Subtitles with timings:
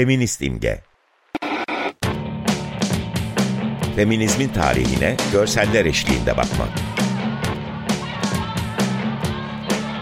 [0.00, 0.80] Feminist imge.
[3.96, 6.68] Feminizmin tarihine görseller eşliğinde bakmak.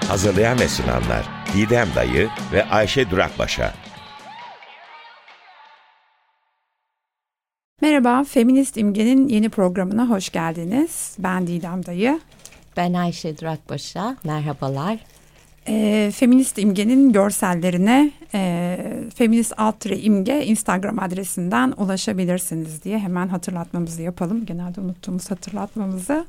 [0.08, 3.74] Hazırlayan ve sunanlar Didem Dayı ve Ayşe Durakbaşa.
[7.82, 11.16] Merhaba, Feminist İmge'nin yeni programına hoş geldiniz.
[11.18, 12.20] Ben Didem Dayı.
[12.76, 14.98] Ben Ayşe Durakbaşa, merhabalar.
[15.68, 18.78] E, Feminist İmge'nin görsellerine e,
[19.14, 24.46] Feminist Altre İmge Instagram adresinden ulaşabilirsiniz diye hemen hatırlatmamızı yapalım.
[24.46, 26.26] Genelde unuttuğumuz hatırlatmamızı.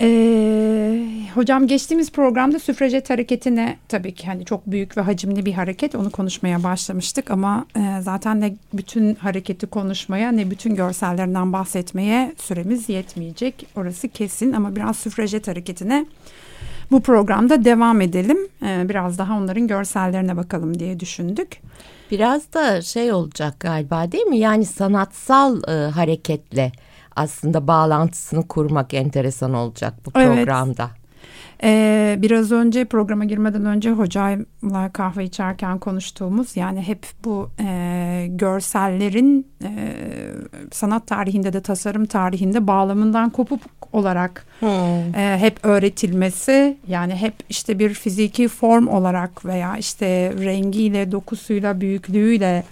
[0.00, 5.94] Ee, hocam geçtiğimiz programda süfrajet hareketine tabii ki hani çok büyük ve hacimli bir hareket
[5.94, 12.88] onu konuşmaya başlamıştık ama e, zaten ne bütün hareketi konuşmaya ne bütün görsellerinden bahsetmeye süremiz
[12.88, 16.06] yetmeyecek orası kesin ama biraz süfrajet hareketine
[16.90, 21.60] bu programda devam edelim ee, biraz daha onların görsellerine bakalım diye düşündük.
[22.10, 26.72] Biraz da şey olacak galiba değil mi yani sanatsal e, hareketle
[27.16, 30.90] aslında bağlantısını kurmak enteresan olacak bu programda.
[30.90, 31.05] Evet.
[31.62, 39.46] Ee, biraz önce programa girmeden önce hocayla kahve içerken konuştuğumuz yani hep bu e, görsellerin
[39.64, 39.70] e,
[40.72, 43.60] sanat tarihinde de tasarım tarihinde bağlamından kopup
[43.92, 44.68] olarak hmm.
[45.14, 52.64] e, hep öğretilmesi yani hep işte bir fiziki form olarak veya işte rengiyle dokusuyla büyüklüğüyle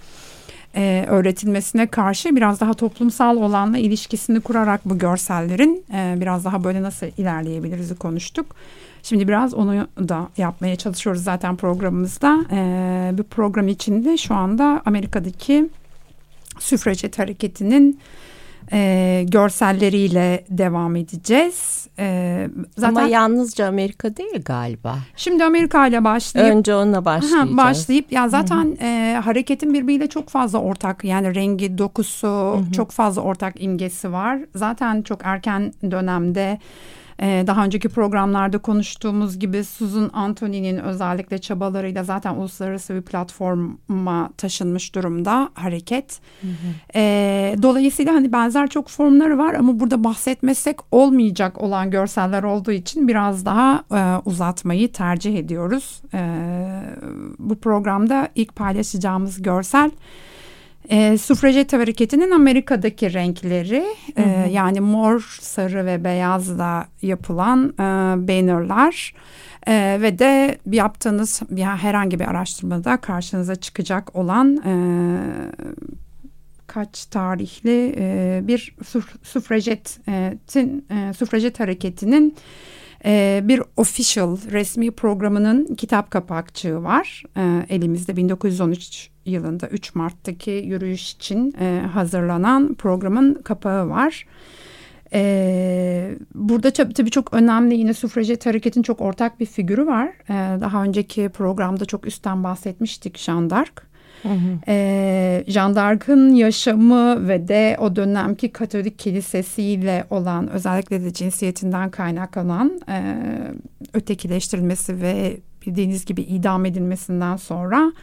[0.75, 6.83] e, öğretilmesine karşı biraz daha toplumsal olanla ilişkisini kurarak bu görsellerin e, biraz daha böyle
[6.83, 8.55] nasıl ilerleyebiliriz konuştuk.
[9.03, 12.45] Şimdi biraz onu da yapmaya çalışıyoruz zaten programımızda.
[12.51, 15.69] E, bu program içinde şu anda Amerika'daki
[16.59, 17.99] süfrajet hareketinin
[18.71, 21.87] e, görselleriyle devam edeceğiz.
[21.99, 24.95] E, zaten Ama yalnızca Amerika değil galiba.
[25.15, 27.49] Şimdi Amerika ile başlayıp önce onunla başlayacağız.
[27.49, 32.71] Aha, başlayıp ya zaten e, hareketin birbiriyle çok fazla ortak yani rengi, dokusu, Hı-hı.
[32.71, 34.39] çok fazla ortak imgesi var.
[34.55, 36.59] Zaten çok erken dönemde
[37.21, 44.95] ee, daha önceki programlarda konuştuğumuz gibi Susan Anthony'nin özellikle çabalarıyla zaten uluslararası bir platforma taşınmış
[44.95, 46.19] durumda hareket.
[46.41, 46.51] Hı hı.
[46.95, 53.07] Ee, dolayısıyla hani benzer çok formları var ama burada bahsetmesek olmayacak olan görseller olduğu için
[53.07, 56.01] biraz daha e, uzatmayı tercih ediyoruz.
[56.13, 56.81] Ee,
[57.39, 59.91] bu programda ilk paylaşacağımız görsel
[60.89, 63.85] e, sufrajet hareketinin Amerika'daki renkleri
[64.17, 67.83] E, yani mor, sarı ve beyazla yapılan e,
[68.27, 69.13] bannerlar.
[69.67, 74.73] E, ve de yaptığınız ya herhangi bir araştırmada karşınıza çıkacak olan e,
[76.67, 78.75] kaç tarihli e, bir
[79.23, 82.35] sufrajetin e, sufrajet hareketinin
[83.05, 87.23] e, bir official resmi programının kitap kapakçığı var.
[87.37, 94.25] E, elimizde 1913 yılında 3 Mart'taki yürüyüş için e, hazırlanan programın kapağı var.
[95.13, 100.07] Ee, burada tabii, çok önemli yine sufrajet hareketin çok ortak bir figürü var.
[100.29, 103.71] Ee, daha önceki programda çok üstten bahsetmiştik Jean d'Arc.
[104.25, 111.91] Hı Ee, Jean d'Arc'ın yaşamı ve de o dönemki Katolik kilisesiyle olan özellikle de cinsiyetinden
[111.91, 113.15] kaynaklanan e,
[113.93, 117.93] ötekileştirilmesi ve bildiğiniz gibi idam edilmesinden sonra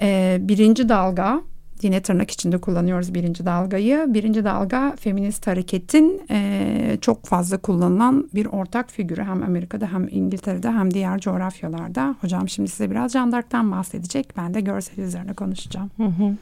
[0.00, 1.40] e, birinci dalga
[1.82, 4.04] yine tırnak içinde kullanıyoruz birinci dalgayı.
[4.08, 10.70] Birinci dalga feminist hareketin e, çok fazla kullanılan bir ortak figürü hem Amerika'da hem İngiltere'de
[10.70, 12.14] hem diğer coğrafyalarda.
[12.20, 14.36] Hocam şimdi size biraz Jean d'Arc'tan bahsedecek.
[14.36, 15.90] Ben de görsel üzerine konuşacağım.
[15.96, 16.36] Hı hı.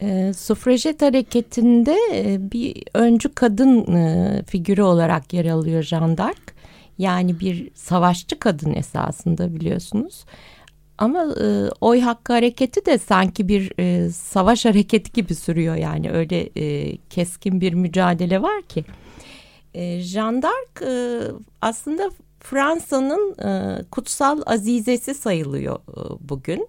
[0.00, 6.40] E, sufrajet hareketinde e, bir öncü kadın e, figürü olarak yer alıyor Jean d'Arc.
[6.98, 10.24] Yani bir savaşçı kadın esasında biliyorsunuz.
[10.98, 16.50] Ama e, oy hakkı hareketi de sanki bir e, savaş hareketi gibi sürüyor yani öyle
[16.56, 18.84] e, keskin bir mücadele var ki.
[19.74, 21.20] E, Jean d'Arc e,
[21.60, 22.10] aslında
[22.40, 26.68] Fransa'nın e, kutsal azizesi sayılıyor e, bugün.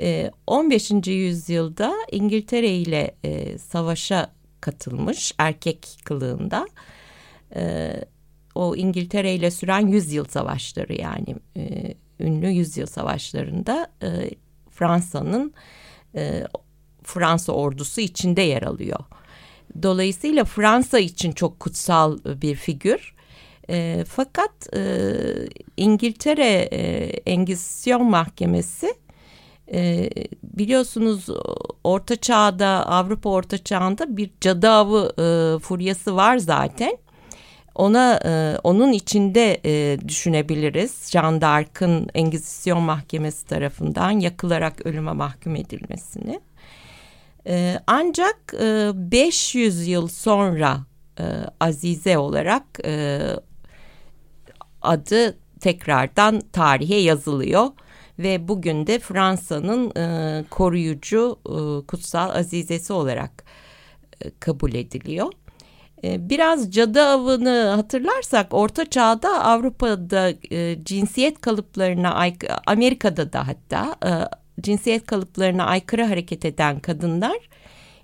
[0.00, 0.90] E, 15.
[1.06, 4.30] yüzyılda İngiltere ile e, savaşa
[4.60, 6.66] katılmış erkek kılığında.
[7.56, 7.92] E,
[8.54, 14.30] o İngiltere ile süren yüzyıl savaşları yani e, ünlü yüzyıl savaşlarında e,
[14.70, 15.54] Fransa'nın
[16.14, 16.44] e,
[17.02, 19.00] Fransa ordusu içinde yer alıyor.
[19.82, 23.14] Dolayısıyla Fransa için çok kutsal bir figür.
[23.70, 25.12] E, fakat e,
[25.76, 26.80] İngiltere e,
[27.26, 28.94] Engizisyon Mahkemesi
[29.72, 30.10] e,
[30.42, 31.26] biliyorsunuz
[31.84, 36.98] Orta Çağ'da Avrupa Orta Çağ'ında bir cadı avı e, furyası var zaten
[37.74, 41.10] ona e, onun içinde e, düşünebiliriz.
[41.10, 46.40] Jean d'Arc'ın Engizisyon Mahkemesi tarafından yakılarak ölüme mahkum edilmesini.
[47.46, 50.80] E, ancak e, 500 yıl sonra
[51.20, 51.24] e,
[51.60, 53.20] Azize olarak e,
[54.82, 57.66] adı tekrardan tarihe yazılıyor
[58.18, 63.44] ve bugün de Fransa'nın e, koruyucu e, kutsal azizesi olarak
[64.20, 65.32] e, kabul ediliyor.
[66.04, 72.28] E, biraz cadı avını hatırlarsak Orta Çağ'da Avrupa'da e, cinsiyet kalıplarına
[72.66, 74.12] Amerika'da da hatta e,
[74.62, 77.38] cinsiyet kalıplarına aykırı hareket eden kadınlar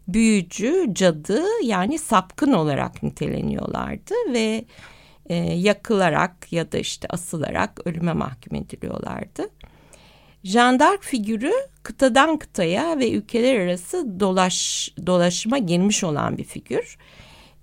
[0.08, 4.64] büyücü, cadı yani sapkın olarak niteleniyorlardı ve
[5.26, 9.50] e, yakılarak ya da işte asılarak ölüme mahkum ediliyorlardı.
[10.44, 11.52] Jandark figürü
[11.82, 16.98] kıtadan kıtaya ve ülkeler arası dolaş, dolaşıma girmiş olan bir figür.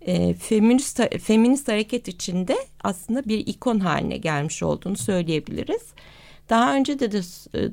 [0.05, 5.81] E, feminist, feminist hareket içinde aslında bir ikon haline gelmiş olduğunu söyleyebiliriz.
[6.49, 7.21] Daha önce de, de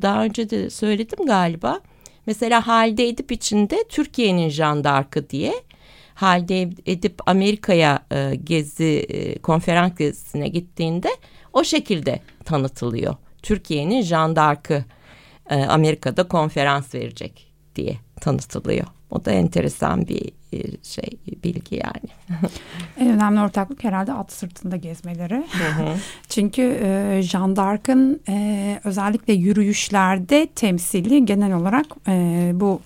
[0.02, 1.81] daha önce de söyledim galiba.
[2.26, 5.55] Mesela Halide Edip içinde Türkiye'nin jandarkı diye
[6.14, 11.08] Halide Edip Amerika'ya e, gezi e, konferans gezisine gittiğinde
[11.52, 13.17] o şekilde tanıtılıyor.
[13.43, 14.84] Türkiye'nin jandarkı
[15.50, 18.87] e, Amerika'da konferans verecek diye tanıtılıyor.
[19.11, 21.10] O da enteresan bir e, şey
[21.44, 22.40] bilgi yani.
[22.99, 25.44] en önemli ortaklık herhalde at sırtında gezmeleri.
[26.28, 32.81] Çünkü e, Jean d'Arc'ın e, özellikle yürüyüşlerde temsili genel olarak e, bu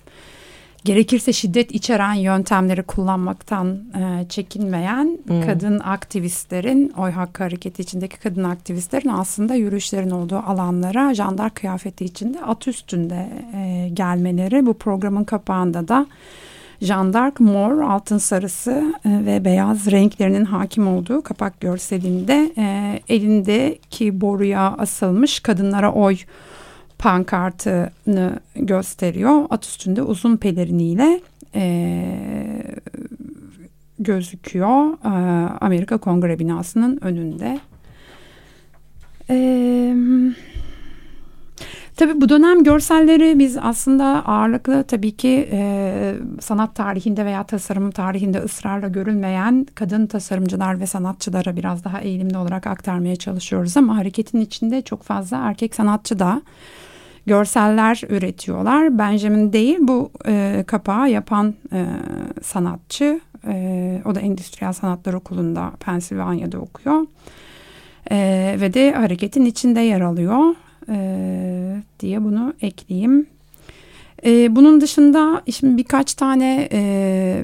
[0.87, 5.45] gerekirse şiddet içeren yöntemleri kullanmaktan e, çekinmeyen hmm.
[5.45, 12.41] kadın aktivistlerin, oy hakkı hareketi içindeki kadın aktivistlerin aslında yürüyüşlerin olduğu alanlara jandar kıyafeti içinde
[12.41, 16.05] at üstünde e, gelmeleri bu programın kapağında da
[16.81, 24.21] Jean d'Arc mor, altın sarısı e, ve beyaz renklerinin hakim olduğu kapak görselinde e, elindeki
[24.21, 26.17] boruya asılmış kadınlara oy
[26.97, 29.45] pankartını gösteriyor.
[29.49, 31.19] At üstünde uzun peleriniyle
[31.55, 32.63] e,
[33.99, 34.97] gözüküyor
[35.61, 37.59] Amerika Kongre binasının önünde.
[39.29, 40.56] Evet.
[41.97, 48.39] Tabii bu dönem görselleri biz aslında ağırlıklı tabii ki e, sanat tarihinde veya tasarım tarihinde
[48.39, 54.81] ısrarla görülmeyen kadın tasarımcılar ve sanatçılara biraz daha eğilimli olarak aktarmaya çalışıyoruz ama hareketin içinde
[54.81, 56.41] çok fazla erkek sanatçı da
[57.25, 58.97] görseller üretiyorlar.
[58.97, 61.85] Benjamin değil bu e, kapağı yapan e,
[62.43, 63.19] sanatçı.
[63.47, 67.05] E, o da Endüstriyel Sanatlar Okulu'nda Pensilvanya'da okuyor.
[68.11, 70.55] E, ve de hareketin içinde yer alıyor
[70.89, 70.97] e,
[71.99, 73.27] diye bunu ekleyeyim.
[74.25, 77.43] E, bunun dışında şimdi birkaç tane e,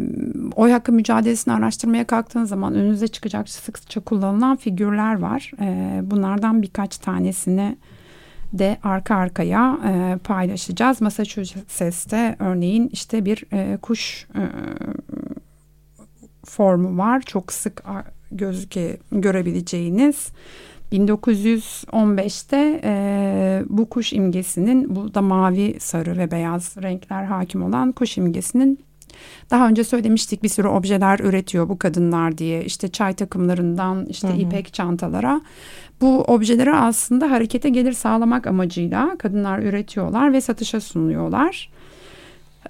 [0.55, 5.51] oy hakkı mücadelesini araştırmaya kalktığınız zaman önünüze çıkacak sıkça kullanılan figürler var.
[5.61, 7.77] E, bunlardan birkaç tanesini
[8.53, 11.01] de arka arkaya e, paylaşacağız.
[11.01, 14.43] Massachusetts'te örneğin işte bir e, kuş e,
[16.45, 17.21] formu var.
[17.21, 17.83] Çok sık
[18.31, 20.27] gözüke görebileceğiniz.
[20.93, 28.17] 1915'te e, bu kuş imgesinin bu da mavi, sarı ve beyaz renkler hakim olan kuş
[28.17, 28.79] imgesinin
[29.51, 34.33] daha önce söylemiştik bir sürü objeler üretiyor bu kadınlar diye işte çay takımlarından işte hı
[34.33, 34.37] hı.
[34.37, 35.41] ipek çantalara
[36.01, 41.69] bu objeleri aslında harekete gelir sağlamak amacıyla kadınlar üretiyorlar ve satışa sunuyorlar.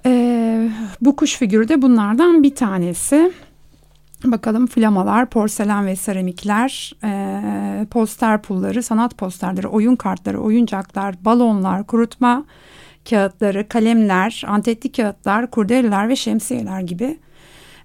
[0.06, 3.32] Ee, bu kuş figürü de bunlardan bir tanesi.
[4.24, 12.44] Bakalım flamalar, porselen ve seramikler, e, poster pulları, sanat posterleri, oyun kartları, oyuncaklar, balonlar, kurutma
[13.10, 17.18] kağıtları, kalemler, antetli kağıtlar, kurdeleler ve şemsiyeler gibi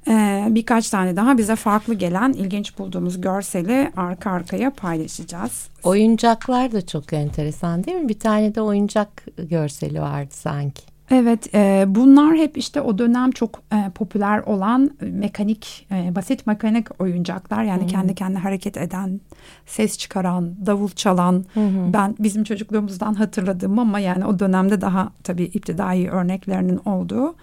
[0.08, 5.69] e, birkaç tane daha bize farklı gelen ilginç bulduğumuz görseli arka arkaya paylaşacağız.
[5.84, 8.10] Oyuncaklar da çok enteresan değil mi?
[8.10, 10.88] Bir tane de oyuncak görseli vardı sanki.
[11.12, 17.01] Evet e, bunlar hep işte o dönem çok e, popüler olan mekanik e, basit mekanik
[17.01, 17.88] oyuncaklar yani hı.
[17.88, 19.22] kendi kendine hareket eden
[19.66, 21.60] ses çıkaran davul çalan hı.
[21.94, 27.36] ben bizim çocukluğumuzdan hatırladığım ama yani o dönemde daha tabii iptidai örneklerinin olduğu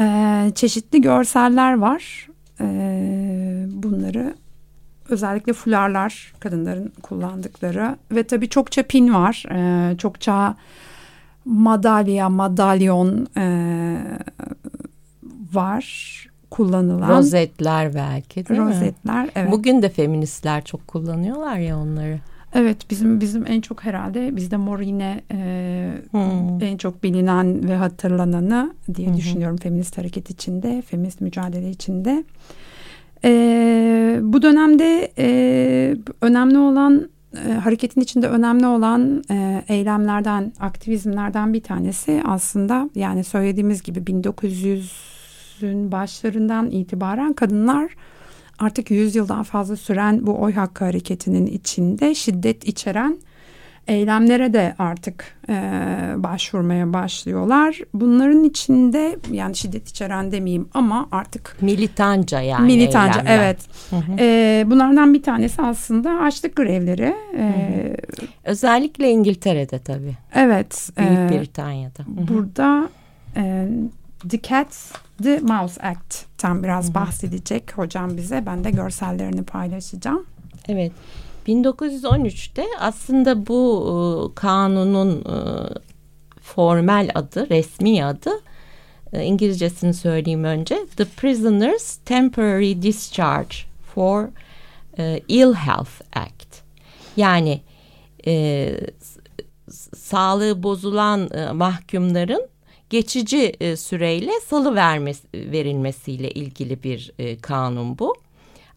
[0.00, 2.28] e, çeşitli görseller var
[2.60, 2.66] e,
[3.68, 4.34] bunları
[5.08, 10.56] özellikle fularlar kadınların kullandıkları ve tabii çokça pin var e, çokça
[11.44, 13.46] madalya, madalyon e,
[15.52, 16.16] var
[16.50, 17.08] kullanılan.
[17.08, 19.30] Rozetler belki değil Rozetler, mi?
[19.34, 19.52] evet.
[19.52, 22.18] Bugün de feministler çok kullanıyorlar ya onları.
[22.54, 26.62] Evet bizim bizim en çok herhalde bizde Morine e, hmm.
[26.62, 29.16] en çok bilinen ve hatırlananı diye hmm.
[29.16, 32.24] düşünüyorum feminist hareket içinde, feminist mücadele içinde.
[33.24, 41.62] E, bu dönemde e, önemli olan e, hareketin içinde önemli olan e, eylemlerden, aktivizmlerden bir
[41.62, 47.92] tanesi aslında yani söylediğimiz gibi 1900'ün başlarından itibaren kadınlar
[48.58, 53.18] artık 100 yıldan fazla süren bu oy hakkı hareketinin içinde şiddet içeren
[53.88, 55.52] eylemlere de artık e,
[56.16, 57.78] başvurmaya başlıyorlar.
[57.94, 63.38] Bunların içinde yani şiddet içeren demeyeyim ama artık militanca yani militanca eylemler.
[63.38, 63.58] evet.
[63.90, 64.12] Hı hı.
[64.18, 67.14] E, bunlardan bir tanesi aslında açlık grevleri.
[67.36, 67.96] E,
[68.44, 70.16] Özellikle İngiltere'de tabii.
[70.34, 70.90] Evet.
[70.98, 72.02] Büyük e, Britanya'da.
[72.02, 72.28] Hı hı.
[72.28, 72.88] Burada
[73.36, 73.68] e,
[74.28, 76.94] The Cat The Mouse Act tam biraz hı hı.
[76.94, 78.46] bahsedecek hocam bize.
[78.46, 80.26] Ben de görsellerini paylaşacağım.
[80.68, 80.92] Evet.
[81.46, 85.36] 1913'te aslında bu e, kanunun e,
[86.42, 88.30] formel adı, resmi adı
[89.12, 90.78] e, İngilizcesini söyleyeyim önce.
[90.96, 93.56] The Prisoners Temporary Discharge
[93.94, 94.28] for
[95.28, 96.62] Ill Health Act.
[97.16, 97.60] Yani
[98.26, 98.70] e,
[99.96, 102.48] sağlığı bozulan mahkumların
[102.90, 108.14] geçici süreyle salı vermesi, verilmesiyle ilgili bir kanun bu.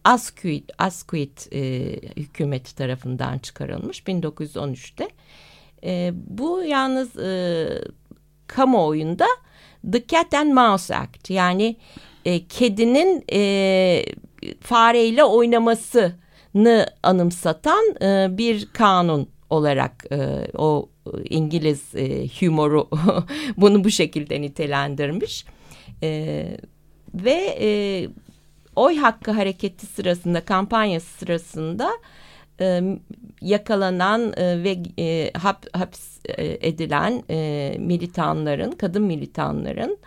[0.03, 1.61] Asquith, Asquith e,
[2.17, 5.07] hükümeti tarafından çıkarılmış 1913'te.
[5.83, 7.67] E, bu yalnız e,
[8.47, 9.27] kamuoyunda
[9.91, 11.75] The Cat and Mouse Act yani
[12.25, 14.05] e, kedinin e,
[14.61, 20.89] fareyle oynamasını anımsatan e, bir kanun olarak e, o
[21.29, 22.89] İngiliz e, humoru
[23.57, 25.45] bunu bu şekilde nitelendirmiş.
[26.03, 26.47] E,
[27.13, 28.09] ve e,
[28.75, 31.91] oy hakkı hareketi sırasında kampanyası sırasında
[32.59, 32.81] e,
[33.41, 39.97] yakalanan e, ve e, hap, hapis e, edilen e, militanların kadın militanların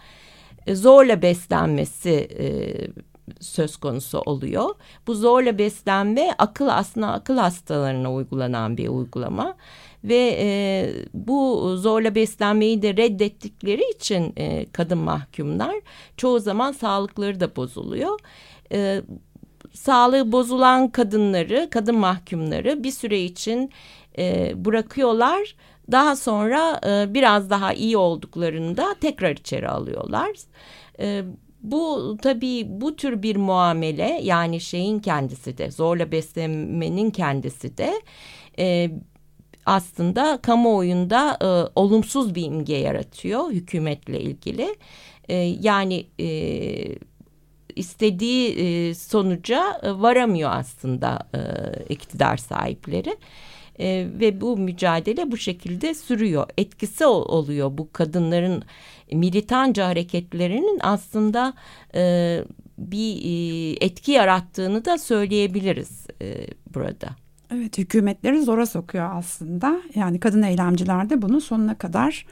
[0.67, 2.47] e, zorla beslenmesi e,
[3.41, 4.75] söz konusu oluyor.
[5.07, 9.57] Bu zorla beslenme akıl aslında akıl hastalarına uygulanan bir uygulama
[10.05, 10.49] ve e,
[11.15, 15.75] bu zorla beslenmeyi de reddettikleri için e, kadın mahkumlar
[16.17, 18.19] çoğu zaman sağlıkları da bozuluyor
[18.73, 19.03] e,
[19.73, 23.71] sağlığı bozulan kadınları, kadın mahkumları bir süre için
[24.19, 25.55] e, bırakıyorlar.
[25.93, 30.31] Daha sonra e, biraz daha iyi olduklarında tekrar içeri alıyorlar.
[31.01, 31.23] E,
[31.63, 38.03] bu tabii bu tür bir muamele yani şeyin kendisi de zorla beslemenin kendisi de
[38.59, 38.91] e,
[39.67, 41.47] aslında kamuoyunda e,
[41.81, 44.77] olumsuz bir imge yaratıyor hükümetle ilgili.
[45.29, 46.27] E, yani e,
[47.77, 51.41] istediği e, sonuca e, varamıyor aslında e,
[51.95, 53.17] iktidar sahipleri.
[53.79, 56.49] E, ve bu mücadele bu şekilde sürüyor.
[56.59, 58.63] Etkisi oluyor bu kadınların
[59.13, 61.55] militanca hareketlerinin aslında
[61.95, 62.43] e,
[62.79, 67.09] bir e, etki yarattığını da söyleyebiliriz e, burada.
[67.51, 69.81] Evet hükümetleri zora sokuyor aslında.
[69.95, 72.27] Yani kadın eylemciler de bunu sonuna kadar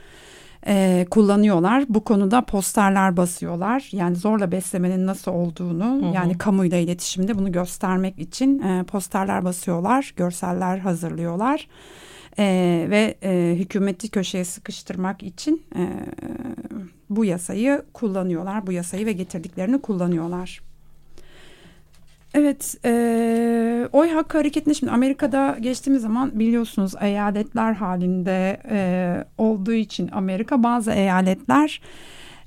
[0.67, 1.85] e, kullanıyorlar.
[1.89, 3.89] Bu konuda posterler basıyorlar.
[3.93, 6.15] Yani zorla beslemenin nasıl olduğunu hı hı.
[6.15, 11.69] yani kamuyla iletişimde bunu göstermek için e, posterler basıyorlar, görseller hazırlıyorlar.
[12.39, 15.83] E, ve e, hükümeti köşeye sıkıştırmak için e,
[17.11, 18.67] bu yasayı kullanıyorlar.
[18.67, 20.61] Bu yasayı ve getirdiklerini kullanıyorlar.
[22.35, 30.11] Evet, e, oy hakkı hareketinde şimdi Amerika'da geçtiğimiz zaman biliyorsunuz eyaletler halinde e, olduğu için
[30.13, 31.81] Amerika bazı eyaletler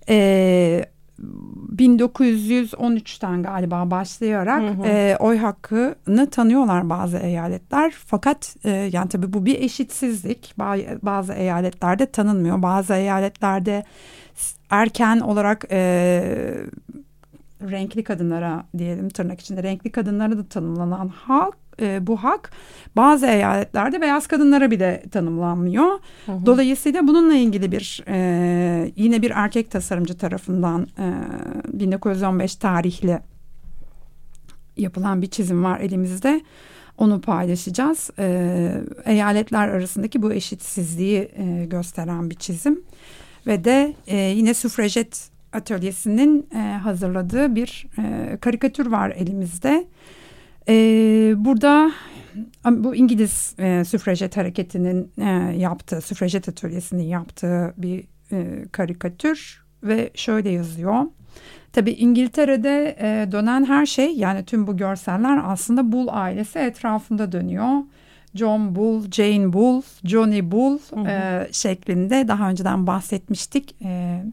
[0.10, 0.86] e,
[1.76, 4.88] 1913'ten galiba başlayarak hı hı.
[4.88, 7.92] E, oy hakkını tanıyorlar bazı eyaletler.
[7.92, 10.54] Fakat e, yani tabii bu bir eşitsizlik.
[11.02, 12.62] Bazı eyaletlerde tanınmıyor.
[12.62, 13.84] Bazı eyaletlerde
[14.70, 16.24] erken olarak e,
[17.62, 22.52] renkli kadınlara diyelim tırnak içinde renkli kadınlara da tanımlanan hak e, bu hak
[22.96, 26.00] bazı eyaletlerde beyaz kadınlara bile tanımlanmıyor.
[26.26, 26.46] Hı hı.
[26.46, 31.14] Dolayısıyla bununla ilgili bir e, yine bir erkek tasarımcı tarafından e,
[31.80, 33.20] 1915 tarihli
[34.78, 36.42] yapılan bir çizim var elimizde.
[36.98, 38.10] Onu paylaşacağız.
[38.20, 42.82] E, eyaletler arasındaki bu eşitsizliği e, gösteren bir çizim.
[43.48, 49.88] Ve de e, yine süfrajet atölyesinin e, hazırladığı bir e, karikatür var elimizde.
[50.70, 50.74] E,
[51.38, 51.92] burada
[52.70, 60.50] bu İngiliz e, süfrajet hareketinin e, yaptığı, süfrajet atölyesinin yaptığı bir e, karikatür ve şöyle
[60.50, 61.04] yazıyor.
[61.74, 67.84] Tabii İngiltere'de e, dönen her şey yani tüm bu görseller aslında Bull ailesi etrafında dönüyor.
[68.36, 71.08] John Bull, Jane Bull, Johnny Bull hı hı.
[71.08, 73.76] E, şeklinde daha önceden bahsetmiştik.
[73.84, 74.24] E,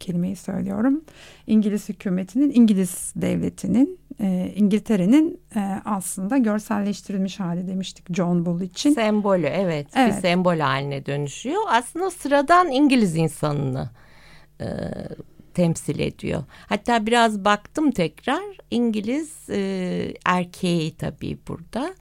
[0.00, 1.04] kelimeyi söylüyorum.
[1.46, 8.94] İngiliz hükümetinin, İngiliz devletinin, e, İngiltere'nin e, aslında görselleştirilmiş hali demiştik John Bull için.
[8.94, 10.14] Sembolü evet, evet.
[10.14, 11.62] bir sembol haline dönüşüyor.
[11.68, 13.90] Aslında sıradan İngiliz insanını
[14.60, 14.66] e,
[15.54, 16.44] temsil ediyor.
[16.68, 21.94] Hatta biraz baktım tekrar İngiliz e, erkeği tabii burada.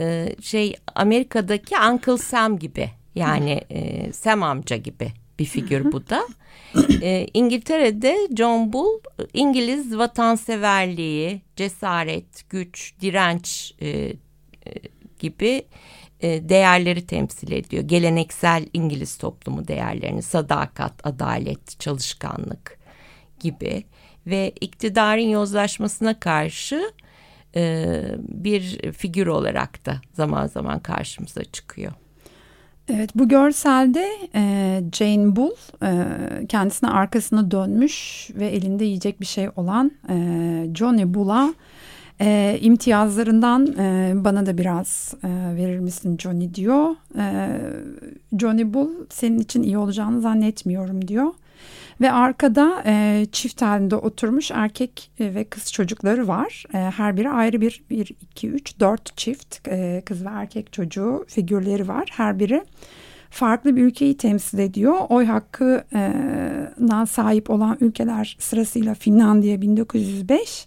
[0.00, 6.26] E, şey Amerika'daki Uncle Sam gibi yani e, Sam amca gibi bir figür bu da.
[7.02, 9.00] E, İngiltere'de John Bull
[9.34, 14.14] İngiliz vatanseverliği, cesaret, güç, direnç e, e,
[15.18, 15.62] gibi
[16.20, 17.82] e, değerleri temsil ediyor.
[17.82, 22.78] Geleneksel İngiliz toplumu değerlerini, sadakat, adalet, çalışkanlık
[23.40, 23.84] gibi
[24.26, 26.92] ve iktidarın yozlaşmasına karşı
[27.56, 31.92] e, bir figür olarak da zaman zaman karşımıza çıkıyor.
[32.94, 35.50] Evet bu görselde e, Jane Bull
[35.82, 36.06] e,
[36.48, 40.14] kendisine arkasını dönmüş ve elinde yiyecek bir şey olan e,
[40.74, 41.54] Johnny Bull'a
[42.20, 46.94] e, imtiyazlarından e, bana da biraz e, verir misin Johnny diyor.
[47.18, 47.48] E,
[48.38, 51.32] Johnny Bull senin için iyi olacağını zannetmiyorum diyor.
[52.00, 56.64] Ve arkada e, çift halinde oturmuş erkek e, ve kız çocukları var.
[56.74, 61.24] E, her biri ayrı bir, bir, iki, üç, dört çift e, kız ve erkek çocuğu
[61.28, 62.08] figürleri var.
[62.12, 62.64] Her biri
[63.30, 64.94] farklı bir ülkeyi temsil ediyor.
[65.08, 70.66] Oy hakkına sahip olan ülkeler sırasıyla Finlandiya 1905,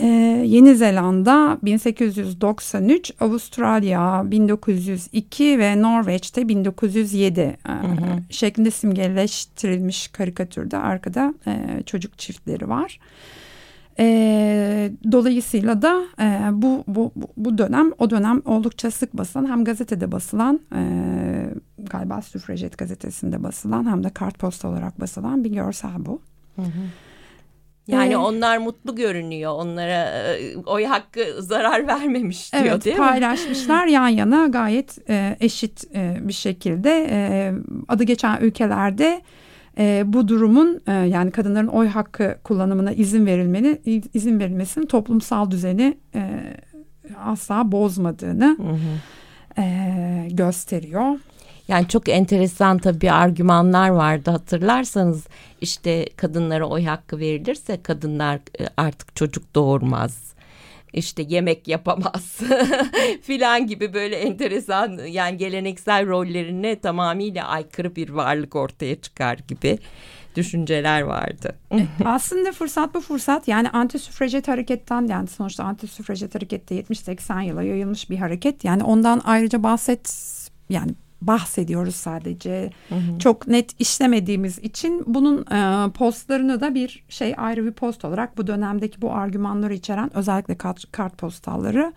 [0.00, 8.22] ee, Yeni Zelanda 1893, Avustralya 1902 ve Norveç'te 1907 e, hı hı.
[8.30, 12.98] şeklinde simgeleştirilmiş karikatürde arkada e, çocuk çiftleri var.
[13.98, 20.12] E, dolayısıyla da e, bu, bu, bu dönem o dönem oldukça sık basılan hem gazetede
[20.12, 20.82] basılan e,
[21.78, 26.20] galiba Süfrejet gazetesinde basılan hem de kartposta olarak basılan bir görsel bu.
[26.56, 26.66] Hı hı.
[27.88, 29.52] Yani ee, onlar mutlu görünüyor.
[29.52, 33.02] Onlara e, oy hakkı zarar vermemiş diyor evet, değil mi?
[33.02, 37.06] Paylaşmışlar yan yana gayet e, eşit e, bir şekilde.
[37.10, 37.52] E,
[37.88, 39.22] adı geçen ülkelerde
[39.78, 43.80] e, bu durumun e, yani kadınların oy hakkı kullanımına izin verilmeni
[44.14, 46.42] izin verilmesinin toplumsal düzeni e,
[47.24, 49.62] asla bozmadığını hı hı.
[49.62, 51.18] E, gösteriyor.
[51.68, 54.30] Yani çok enteresan tabii argümanlar vardı.
[54.30, 55.26] Hatırlarsanız
[55.60, 60.26] işte kadınlara oy hakkı verilirse kadınlar e, artık çocuk doğurmaz.
[60.92, 62.40] İşte yemek yapamaz
[63.22, 69.78] filan gibi böyle enteresan yani geleneksel rollerine tamamıyla aykırı bir varlık ortaya çıkar gibi
[70.36, 71.54] düşünceler vardı.
[71.72, 73.48] E, aslında fırsat bu fırsat.
[73.48, 78.64] Yani anti süfrajet hareketten yani sonuçta anti süfrajet harekette 70-80 yıla yayılmış bir hareket.
[78.64, 80.14] Yani ondan ayrıca bahset
[80.70, 82.70] yani bahsediyoruz sadece.
[82.88, 83.18] Hı hı.
[83.18, 88.46] Çok net işlemediğimiz için bunun e, postlarını da bir şey ayrı bir post olarak bu
[88.46, 91.92] dönemdeki bu argümanları içeren özellikle kart, kart postalları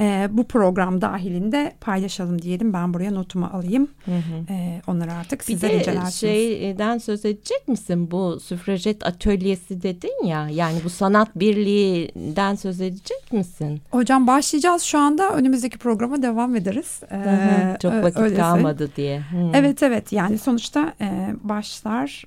[0.00, 2.72] e, bu program dahilinde paylaşalım diyelim.
[2.72, 3.88] Ben buraya notumu alayım.
[4.04, 4.52] Hı hı.
[4.52, 6.22] E, onları artık sizler incelersiniz.
[6.22, 8.10] Bir de şeyden söz edecek misin?
[8.10, 10.48] Bu süfrajet atölyesi dedin ya.
[10.48, 13.80] Yani bu sanat birliğinden söz edecek misin?
[13.90, 15.30] Hocam başlayacağız şu anda.
[15.30, 17.00] Önümüzdeki programa devam ederiz.
[17.08, 17.28] Hı hı.
[17.28, 18.42] Ee, Çok vakit öyleyse.
[18.56, 19.18] Kalmadı diye.
[19.18, 19.50] Hı.
[19.54, 22.24] Evet evet yani sonuçta e, başlar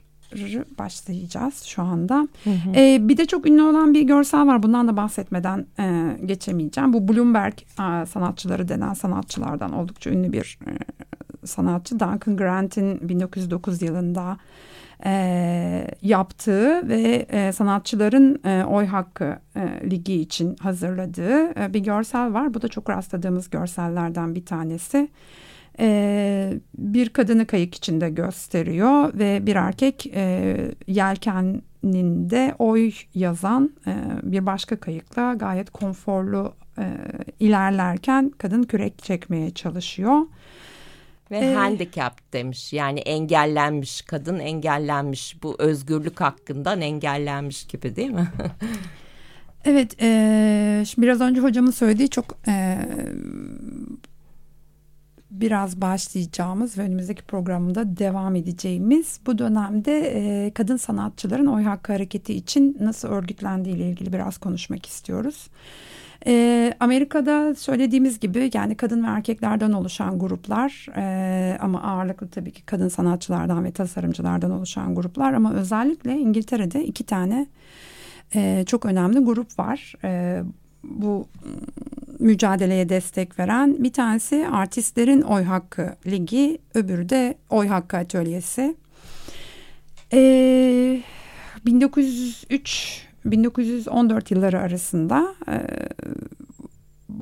[0.79, 2.27] başlayacağız şu anda.
[2.43, 2.69] Hı hı.
[2.75, 4.63] Ee, bir de çok ünlü olan bir görsel var.
[4.63, 6.93] Bundan da bahsetmeden e, geçemeyeceğim.
[6.93, 10.71] Bu Bloomberg e, sanatçıları denen sanatçılardan oldukça ünlü bir e,
[11.47, 11.99] sanatçı.
[11.99, 14.37] Duncan Grant'in 1909 yılında
[15.05, 22.33] e, yaptığı ve e, sanatçıların e, oy hakkı e, ligi için hazırladığı e, bir görsel
[22.33, 22.53] var.
[22.53, 25.09] Bu da çok rastladığımız görsellerden bir tanesi
[25.79, 30.55] e, bir kadını kayık içinde gösteriyor ve bir erkek e,
[30.87, 36.93] yelkeninde oy yazan e, bir başka kayıkla gayet konforlu e,
[37.39, 40.21] ilerlerken kadın kürek çekmeye çalışıyor.
[41.31, 48.27] Ve ee, handicap demiş yani engellenmiş kadın engellenmiş bu özgürlük hakkından engellenmiş gibi değil mi?
[49.65, 52.79] evet e, şimdi biraz önce hocamın söylediği çok e,
[55.41, 62.33] biraz başlayacağımız ve önümüzdeki programda devam edeceğimiz bu dönemde e, kadın sanatçıların oy hakkı hareketi
[62.33, 65.47] için nasıl örgütlendiği ile ilgili biraz konuşmak istiyoruz.
[66.27, 72.65] E, Amerika'da söylediğimiz gibi yani kadın ve erkeklerden oluşan gruplar e, ama ağırlıklı tabii ki
[72.65, 77.47] kadın sanatçılardan ve tasarımcılardan oluşan gruplar ama özellikle İngiltere'de iki tane
[78.35, 79.93] e, çok önemli grup var.
[80.03, 80.43] E,
[80.83, 81.27] bu
[82.19, 88.75] mücadeleye destek veren bir tanesi Artistlerin Oy Hakkı Ligi, öbürü de Oy Hakkı Atölyesi.
[90.13, 91.01] E,
[91.65, 95.61] 1903-1914 yılları arasında e,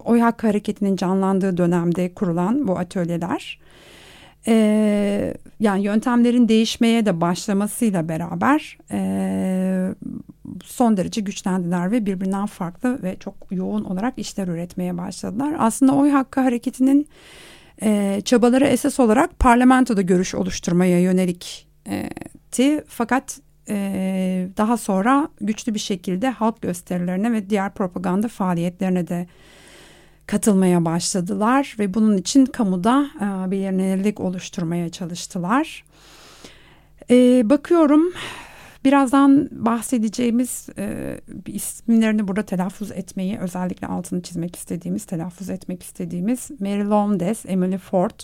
[0.06, 3.60] Oy Hakkı Hareketi'nin canlandığı dönemde kurulan bu atölyeler
[4.48, 9.96] e, yani yöntemlerin değişmeye de başlamasıyla beraber e,
[10.64, 15.56] son derece güçlendiler ve birbirinden farklı ve çok yoğun olarak işler üretmeye başladılar.
[15.60, 17.08] Aslında oy hakkı hareketinin
[17.82, 22.84] e, çabaları esas olarak parlamentoda görüş oluşturmaya yönelikti.
[22.88, 29.28] Fakat e, daha sonra güçlü bir şekilde halk gösterilerine ve diğer propaganda faaliyetlerine de
[30.28, 35.84] katılmaya başladılar ve bunun için kamuda e, bir yenilik oluşturmaya çalıştılar.
[37.10, 38.14] E, bakıyorum
[38.86, 46.84] birazdan bahsedeceğimiz e, isimlerini burada telaffuz etmeyi özellikle altını çizmek istediğimiz, telaffuz etmek istediğimiz Mary
[46.84, 48.20] Lowndes, Emily Ford,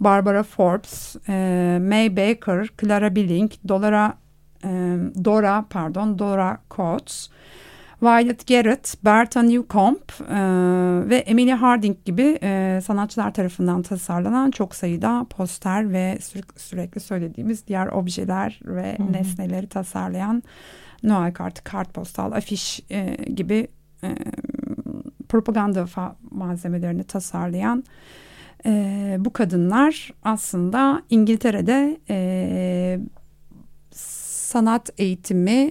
[0.00, 4.14] Barbara Forbes, e, May Baker, Clara Billing, Dora,
[5.24, 7.28] Dora pardon Dora Coates,
[8.04, 9.96] Violet Garrett, Bertha Newcomb
[10.30, 10.36] e,
[11.08, 17.66] ve Emily Harding gibi e, sanatçılar tarafından tasarlanan çok sayıda poster ve sürekli, sürekli söylediğimiz
[17.66, 19.12] diğer objeler ve Hı-hı.
[19.12, 20.42] nesneleri tasarlayan
[21.02, 23.68] Noel kartı, kartpostal, afiş e, gibi
[24.04, 24.14] e,
[25.28, 25.86] propaganda
[26.30, 27.84] malzemelerini tasarlayan
[28.66, 32.98] e, bu kadınlar aslında İngiltere'de e,
[33.90, 35.70] sanat eğitimi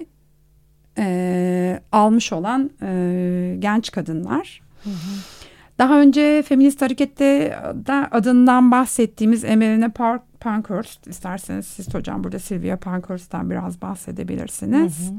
[0.98, 4.62] e, almış olan e, genç kadınlar.
[4.84, 5.20] Hı hı.
[5.78, 12.78] Daha önce feminist harekette da adından bahsettiğimiz Emeline Park Pankhurst isterseniz siz hocam burada Sylvia
[12.78, 15.10] Pankhurst'tan biraz bahsedebilirsiniz.
[15.10, 15.18] Hı hı.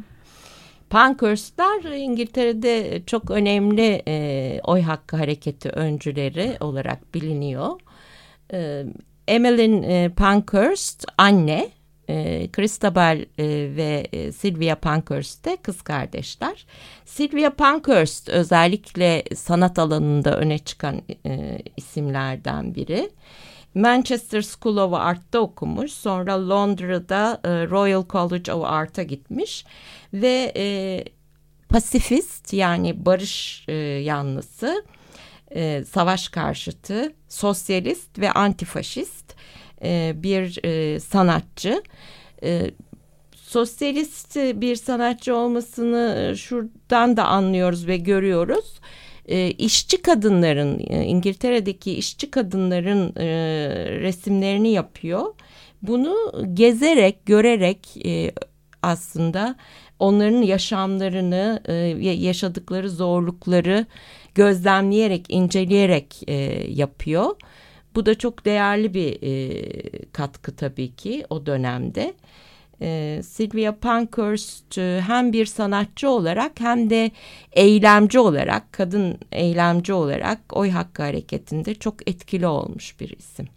[0.91, 7.81] Pankhurst'lar İngiltere'de çok önemli e, oy hakkı hareketi öncüleri olarak biliniyor.
[8.53, 8.85] E,
[9.29, 11.69] Emmeline e, Pankhurst anne
[12.09, 13.45] e, Christabel e,
[13.77, 16.67] ve e, Sylvia Pankhurst de kız kardeşler.
[17.05, 23.11] Sylvia Pankhurst özellikle sanat alanında öne çıkan e, isimlerden biri.
[23.75, 25.93] Manchester School of Art'ta okumuş.
[25.93, 29.65] Sonra Londra'da Royal College of Art'a gitmiş.
[30.13, 31.05] Ve e,
[31.69, 33.65] pasifist yani barış
[34.05, 34.85] yanlısı,
[35.89, 39.34] savaş karşıtı, sosyalist ve antifaşist
[39.83, 41.83] e, bir e, sanatçı.
[42.43, 42.71] E,
[43.37, 48.81] sosyalist bir sanatçı olmasını şuradan da anlıyoruz ve görüyoruz.
[49.27, 53.15] E, işçi kadınların, İngiltere'deki işçi kadınların
[54.01, 55.35] resimlerini yapıyor.
[55.83, 57.79] Bunu gezerek, görerek
[58.83, 59.57] aslında
[59.99, 61.63] onların yaşamlarını,
[62.01, 63.87] yaşadıkları zorlukları
[64.35, 66.29] gözlemleyerek, inceleyerek
[66.69, 67.37] yapıyor.
[67.95, 69.63] Bu da çok değerli bir e,
[70.13, 72.15] katkı tabii ki o dönemde.
[72.83, 77.11] E, Sylvia Pankhurst e, hem bir sanatçı olarak hem de
[77.53, 83.54] eylemci olarak, kadın eylemci olarak oy hakkı hareketinde çok etkili olmuş bir isim.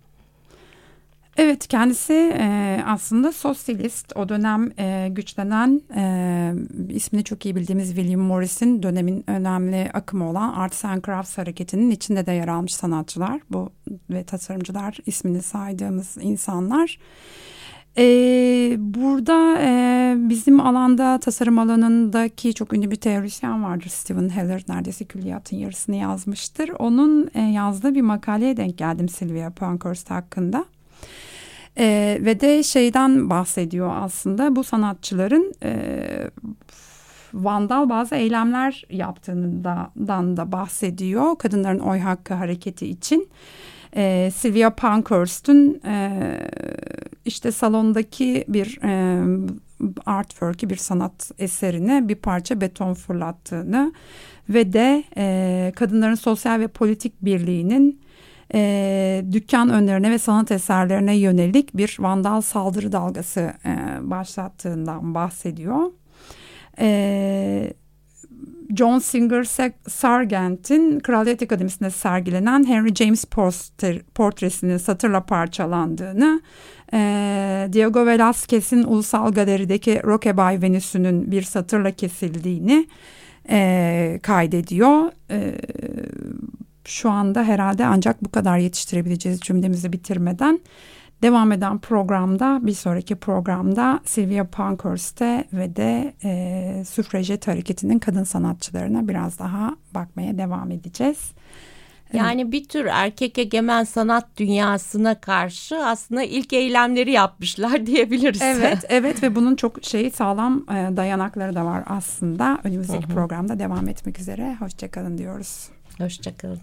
[1.38, 6.54] Evet kendisi e, aslında sosyalist o dönem e, güçlenen e,
[6.90, 12.26] ismini çok iyi bildiğimiz William Morris'in dönemin önemli akımı olan Arts and Crafts hareketinin içinde
[12.26, 13.70] de yer almış sanatçılar bu
[14.10, 17.00] ve tasarımcılar ismini saydığımız insanlar.
[17.98, 25.06] Ee, burada e, bizim alanda tasarım alanındaki çok ünlü bir teorisyen vardır Stephen Heller neredeyse
[25.06, 26.70] külliyatın yarısını yazmıştır.
[26.80, 30.66] Onun e, yazdığı bir makaleye denk geldim Sylvia Pankhurst hakkında.
[31.80, 35.94] E, ve de şeyden bahsediyor aslında bu sanatçıların e,
[37.34, 43.30] vandal bazı eylemler yaptığından da bahsediyor kadınların oy hakkı hareketi için.
[43.96, 46.12] E, Sylvia Pankhurst'un e,
[47.26, 49.24] işte salondaki bir e,
[50.06, 53.94] artwork'i bir sanat eserine bir parça beton fırlattığını
[54.50, 58.00] ve de e, kadınların sosyal ve politik birliğinin
[58.54, 65.92] e, dükkan önlerine ve sanat eserlerine yönelik bir vandal saldırı dalgası e, başlattığından bahsediyor.
[66.80, 67.74] E,
[68.76, 69.44] John Singer
[69.88, 76.42] Sargent'in Kraliyet Akademisi'nde sergilenen Henry James poster, portresinin satırla parçalandığını,
[76.94, 82.88] e, Diego Velázquez'in Ulusal Galeri'deki Rockabye Venüsü'nün bir satırla kesildiğini
[83.50, 85.12] e, kaydediyor.
[85.32, 85.56] E,
[86.88, 90.60] şu anda herhalde ancak bu kadar yetiştirebileceğiz cümlemizi bitirmeden.
[91.22, 99.08] Devam eden programda bir sonraki programda Sylvia Pankhurst'e ve de e, Süfrajet Hareketi'nin kadın sanatçılarına
[99.08, 101.32] biraz daha bakmaya devam edeceğiz.
[102.14, 108.42] Yani bir tür erkek egemen sanat dünyasına karşı aslında ilk eylemleri yapmışlar diyebiliriz.
[108.42, 112.60] Evet, evet ve bunun çok şeyi sağlam e, dayanakları da var aslında.
[112.64, 114.56] Önümüzdeki programda devam etmek üzere.
[114.60, 115.70] Hoşçakalın diyoruz.
[115.98, 116.60] Hoşçakalın.